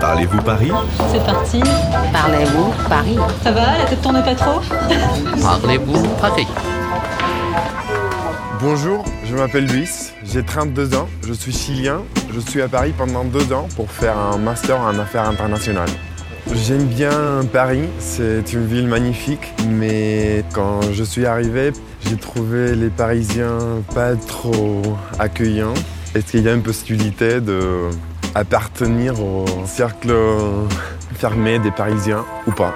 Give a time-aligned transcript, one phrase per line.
[0.00, 0.70] Parlez-vous Paris?
[1.12, 1.60] C'est parti.
[2.12, 3.16] Parlez-vous Paris?
[3.42, 4.60] Ça va La tête tourne pas trop?
[5.42, 6.46] Parlez-vous Paris?
[8.60, 12.02] Bonjour, je m'appelle Luis, j'ai 32 ans, je suis chilien,
[12.32, 15.90] je suis à Paris pendant deux ans pour faire un master en affaires internationales.
[16.50, 21.72] J'aime bien Paris, c'est une ville magnifique, mais quand je suis arrivé,
[22.08, 23.58] j'ai trouvé les Parisiens
[23.94, 24.80] pas trop
[25.18, 25.74] accueillants.
[26.14, 27.40] Est-ce qu'il y a une possibilité
[28.35, 29.45] d'appartenir au
[29.77, 30.13] cercle
[31.21, 32.73] fermé des Parisiens ou pas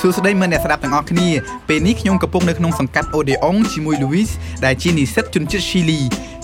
[0.00, 1.28] សួស្តីមិត្តអ្នកស្ដាប់ទាំងអស់គ្នា
[1.68, 4.28] ពេលនេះខ្ញុំកំពុងនៅក្នុងសង្កាត់អូដេអុងជាមួយ Louis
[4.64, 6.00] ដែលជានិស្សិតជនជាតិ Chile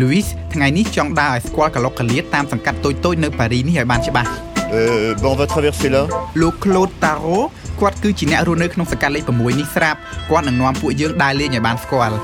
[0.00, 4.30] Louis ថ្ងៃនេះចង់ដើរឲ្យស្គាល់កឡុកកលៀតតាមសង្កាត់តូចៗនៅប៉ារីនេះឲ្យបានច្បាស់
[4.72, 6.02] Euh, ben on va traverser là.
[6.40, 7.38] លោក Claude Taro
[7.80, 9.98] គាត់គឺជាអ្នករស់នៅក្នុងសង្កាត់លេខ6នេះស្រាប់
[10.30, 12.16] គាត់នឹងនាំពួកយើងដើរលេងឲ្យបានស្គាល់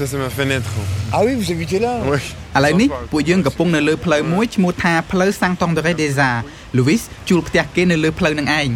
[0.00, 0.70] Ça, c'est ma fenêtre.
[1.12, 2.20] Ah oui, vous habitez là Oui.
[2.56, 6.42] ឥឡូវនេះពួកយើងកំពុងនៅលើផ្លូវមួយឈ្មោះថាផ្លូវ Saint-André des Arts
[6.76, 8.68] Louis ជួលផ្ទះគេនៅលើផ្លូវនឹងឯង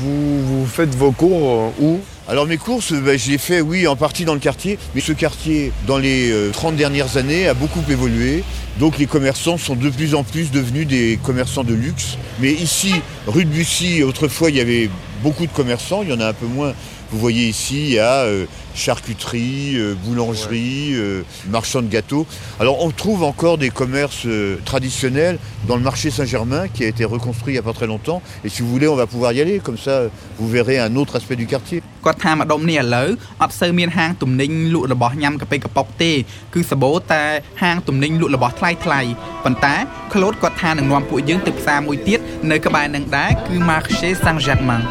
[0.00, 1.90] Vous, vous faites vos cours euh, où
[2.30, 4.78] Alors mes courses, ben, je les fais, oui, en partie dans le quartier.
[4.94, 8.44] Mais ce quartier, dans les euh, 30 dernières années, a beaucoup évolué.
[8.78, 12.16] Donc les commerçants sont de plus en plus devenus des commerçants de luxe.
[12.40, 12.92] Mais ici,
[13.26, 14.88] rue de Bussy, autrefois, il y avait
[15.22, 16.02] beaucoup de commerçants.
[16.02, 16.72] Il y en a un peu moins.
[17.10, 18.44] Vous voyez ici, il y a euh,
[18.78, 22.26] charcuterie, euh, boulangerie, euh, marchand de gâteaux.
[22.60, 27.04] Alors on trouve encore des commerces euh, traditionnels dans le marché Saint-Germain qui a été
[27.04, 28.22] reconstruit il n'y a pas très longtemps.
[28.44, 29.58] Et si vous voulez, on va pouvoir y aller.
[29.58, 30.02] Comme ça,
[30.38, 31.82] vous verrez un autre aspect du quartier.
[32.04, 33.08] គាត់ថាម្ដុំនេះឥឡូវ
[33.42, 36.12] អត់សូវមានហាងទំនិញលក់របស់ញ៉ាំកាប៉េកប៉ុកទេ
[36.54, 37.22] គឺសបោតែ
[37.62, 39.00] ហាងទំនិញលក់របស់ ថ្លៃថ្លៃ
[39.44, 39.74] ប៉ុន្តែ
[40.12, 44.82] Claude គាត់ថានឹងនាំពួកយើងទៅផ្សារមួយទៀតនៅក្បែរនឹងដែរគឺ Marché Saint-Germain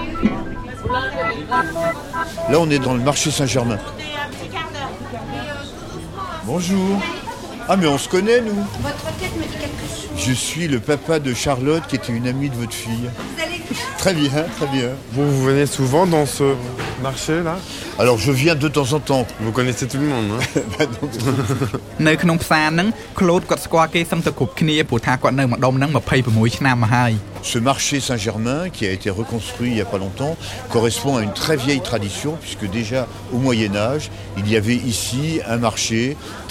[2.51, 3.79] Là, on est dans le marché Saint-Germain.
[6.45, 6.99] Bonjour.
[7.69, 10.25] Ah, mais on se connaît, nous Votre tête me dit quelque chose.
[10.25, 13.09] Je suis le papa de Charlotte, qui était une amie de votre fille.
[13.17, 14.89] Vous allez bien Très bien, très bien.
[15.11, 16.55] Vous, vous venez souvent dans ce
[17.01, 17.55] marché-là
[17.99, 19.25] Alors, je viens de temps en temps.
[19.39, 20.41] Vous connaissez tout le monde, hein
[22.07, 22.87] នៅក្នុងផ្សារហ្នឹង
[23.19, 25.89] Claude គាត់ស្គាល់គេសឹងតែគ្រប់គ្នាព្រោះថាគាត់នៅម្ដុំហ្នឹង
[26.23, 27.11] 26ឆ្នាំមកហើយ
[27.53, 30.33] Ce marché Saint-Germain, qui a été reconstruit il n'y a pas longtemps,
[30.75, 33.01] correspond à une très vieille tradition, puisque déjà
[33.35, 34.05] au Moyen Âge,
[34.41, 35.23] il y avait ici
[35.55, 36.01] un marché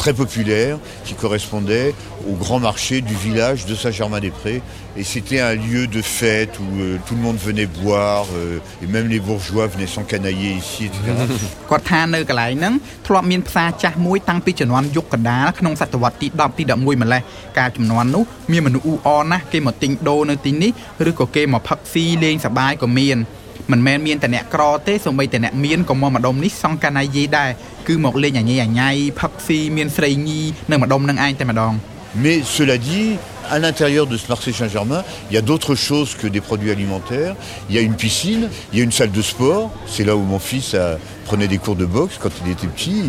[0.00, 0.74] très populaire
[1.06, 1.88] qui correspondait
[2.30, 4.60] au grand marché du village de Saint-Germain-des-Prés.
[5.00, 8.86] Et c'était un lieu de fête où euh, tout le monde venait boire, euh, et
[8.94, 10.97] même les bourgeois venaient s'encanailler ici, etc.
[11.69, 12.73] គាត់ថានៅកន្លែងហ្នឹង
[13.07, 17.21] ធ្លាប់មានផ្សារចាស់មួយតាំងពីជំនាន់យុគកណ្ដាលក្នុងសតវត្សទី10ទី11ម្លេះ
[17.57, 20.71] កាលជំនាន់នោះមានមនុស្សអ៊ូអរណាស់គេមកទិញដូរនៅទីនេះ
[21.09, 23.17] ឬក៏គេមកផឹកស៊ីលេងសប្បាយក៏មាន
[23.71, 27.49] មិនមែនមានតែអ្នកក្រទេសូម្បីតែអ្នកមានក៏មកម្ដុំនេះសង្កាណាយីដែរ
[27.87, 30.39] គឺមកលេងអញ៉ៃអញ៉ៃផឹកស៊ីមានស្រីញី
[30.71, 31.73] នៅម្ដុំហ្នឹងឯងតែម្ដង
[32.13, 33.17] Mais cela dit,
[33.50, 37.34] à l'intérieur de ce marché Saint-Germain, il y a d'autres choses que des produits alimentaires.
[37.68, 39.70] Il y a une piscine, il y a une salle de sport.
[39.86, 43.02] C'est là où mon fils a- prenait des cours de boxe quand il était petit.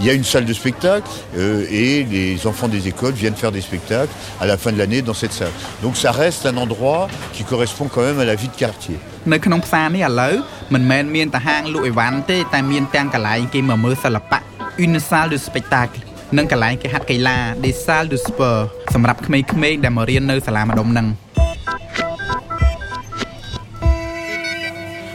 [0.00, 3.50] Il y a une salle de spectacle euh, et les enfants des écoles viennent faire
[3.58, 5.54] des spectacles à la fin de l'année dans cette salle.
[5.82, 8.98] Donc ça reste un endroit qui correspond quand même à la vie de quartier.
[9.32, 10.34] នៅក្នុងផ្សារនេះឥឡូវ
[10.74, 14.38] មិនមែនមានតែហាងលក់អីវ៉ាន់ទេតែមានទាំងកន្លែងគេមកមើលសិល្បៈ
[14.84, 16.00] une salle de spectacle
[16.36, 18.62] និងកន្លែងគេហាត់កីឡា des salles de sport
[18.94, 21.06] សម្រាប់ក្មេងៗដែលមករៀននៅសាលាម្ដុំហ្នឹង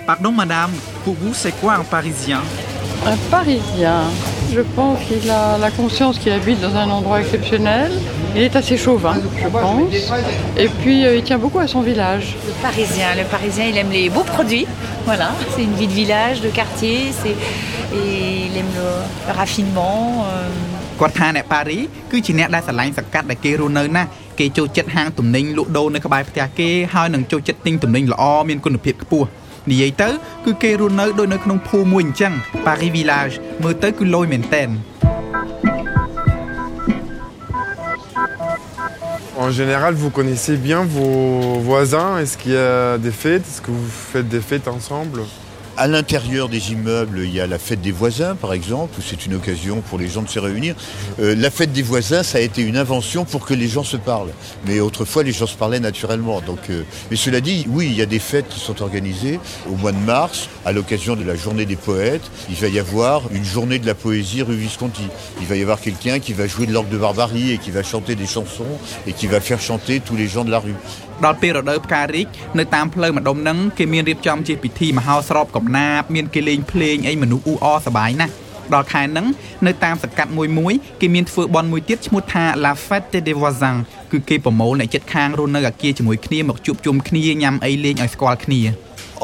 [0.07, 0.71] Pardon madame,
[1.03, 2.41] pour vous c'est quoi un parisien
[3.05, 3.99] Un Parisien,
[4.55, 7.91] je pense qu'il a la conscience qu'il habite dans un endroit exceptionnel.
[8.35, 9.93] Il est assez chauvin, je pense.
[10.63, 12.25] Et puis, euh, il tient beaucoup à son village.
[12.49, 14.67] Le Parisien, le Parisien, il aime les beaux produits.
[15.05, 17.35] Voilà, c'est une vie de village, de quartier, c'est
[18.01, 18.89] et il aime le,
[19.27, 20.25] le raffinement.
[20.31, 20.49] euh,
[21.00, 21.78] គាត់ថាអ្នកប៉ារី
[22.10, 29.26] គឺជាអ្នកដែលស្រឡាញ់សង្កាត់ដែលគេរស់នៅណាស់គេចូលចិត្តហាងទំនិញលក់ដូរនៅក្បែរផ្ទះគេហើយនឹងចូលចិត្តទិញទំនិញល្អមានគុណភាពខ្ពស់
[29.70, 30.08] និយាយទៅ
[30.44, 32.32] គឺគេរស់នៅដូចនៅក្នុងភូមិមួយអញ្ចឹង
[32.66, 34.68] Paris Village មើលទៅគឺលយមែនតែន
[39.44, 43.72] En général, vous connaissez bien vos voisins Est-ce qu'il y a des fêtes Est-ce que
[43.78, 45.22] vous faites des fêtes ensemble
[45.76, 49.26] À l'intérieur des immeubles, il y a la fête des voisins, par exemple, où c'est
[49.26, 50.76] une occasion pour les gens de se réunir.
[51.18, 53.96] Euh, la fête des voisins, ça a été une invention pour que les gens se
[53.96, 54.30] parlent.
[54.68, 56.40] Mais autrefois, les gens se parlaient naturellement.
[56.42, 59.74] Donc, euh, mais cela dit, oui, il y a des fêtes qui sont organisées au
[59.74, 62.30] mois de mars, à l'occasion de la journée des poètes.
[62.48, 65.08] Il va y avoir une journée de la poésie rue Visconti.
[65.40, 67.82] Il va y avoir quelqu'un qui va jouer de l'orgue de barbarie et qui va
[67.82, 68.78] chanter des chansons
[69.08, 70.76] et qui va faire chanter tous les gens de la rue.
[71.24, 72.26] ដល់ពេលរដូវផ្ការីក
[72.58, 78.32] នៅតាមផ្លូវម្ដុំហ្នឹងគេមានរៀបចំជាពិធីមហោស្រពកំណាព្យមានគេលេងភ្លេងអីមនុស្សអ៊ូអរសប្បាយណាស់
[78.74, 79.26] ដល់ខែហ្នឹង
[79.66, 83.80] នៅតាមសង្កាត់មួយមួយគេមានធ្វើបន់មួយទៀតឈ្មោះថា La Fête des Voisins
[84.12, 88.62] គឺគឺគេប្រមូលអ្នកចិត្តខាងរស់នៅអាគារជាមួយគ្នាមកជួបជុំគ្នាញ៉ាំអីលេងឲ្យស្គាល់គ្នា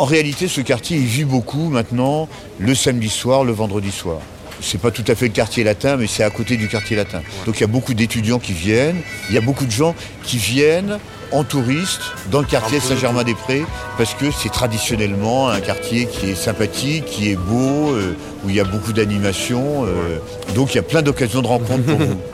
[0.02, 2.28] En réalité, ce quartier, il vit beaucoup maintenant
[2.58, 4.20] le samedi soir, le vendredi soir.
[4.61, 7.21] C'est pas tout à fait le quartier latin, mais c'est à côté du quartier latin.
[7.45, 10.37] Donc il y a beaucoup d'étudiants qui viennent, il y a beaucoup de gens qui
[10.37, 10.97] viennent
[11.31, 12.01] en touriste
[12.31, 13.65] dans le quartier Saint-Germain-des-Prés
[13.97, 18.55] parce que c'est traditionnellement un quartier qui est sympathique, qui est beau, euh, où il
[18.55, 19.85] y a beaucoup d'animation.
[19.85, 20.19] euh,
[20.55, 22.17] donc il y a plein d'occasions de rencontres pour vous.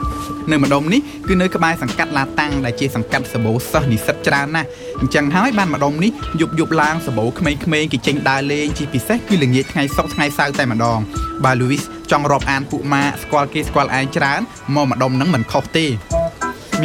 [0.50, 4.68] នៅម្ដុំនេះគឺនៅក្បែរសង្កាត់ឡាតាំងដែលជាសង្កាត់សបោសិស្សនិស្សិតច្រើនណាស់
[5.00, 10.98] អញ្ចឹងហើយបានម្ដុំនេះយប់យប់ឡើងសបោក្មេងៗគេចេញដើរលេងជាពិសេសគឺល្ងាចថ្ងៃសុក្រថ្ងៃសៅរ៍តែម្ដង
[11.44, 14.40] បាទ Louis ចង់រាប់អានពួកម៉ាស្គាល់គេស្គាល់ឯងច្រើន
[14.74, 15.86] មកម្ដុំហ្នឹងមិនខុសទេ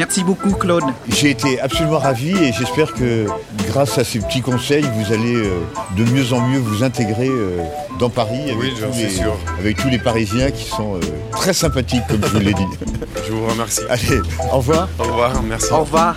[0.01, 0.83] Merci beaucoup Claude
[1.17, 3.09] J'ai été absolument ravi et j'espère que
[3.71, 5.49] grâce à ces petits conseils, vous allez euh,
[5.97, 7.57] de mieux en mieux vous intégrer euh,
[7.97, 9.33] dans Paris avec, Oui, j'en tous suis les, sûr.
[9.59, 10.99] avec tous les Parisiens qui sont euh,
[11.31, 12.67] très sympathiques, comme je vous l'ai dit.
[13.25, 13.81] Je vous remercie.
[13.89, 14.19] Allez,
[14.53, 14.87] au revoir.
[14.99, 15.71] Au revoir, merci.
[15.71, 16.13] Au revoir.